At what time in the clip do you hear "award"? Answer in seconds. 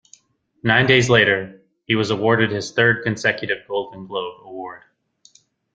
4.43-4.81